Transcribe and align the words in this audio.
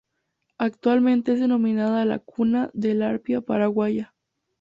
Actualmente 0.57 1.33
es 1.33 1.39
denominada 1.39 2.05
La 2.05 2.17
Cuna 2.17 2.71
del 2.73 3.03
Arpa 3.03 3.41
Paraguaya. 3.41 4.15